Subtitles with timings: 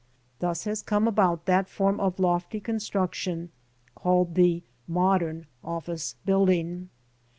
[0.39, 3.51] Thus has come about that form of lofty construction
[3.93, 4.63] called the"
[5.01, 6.89] modern office building."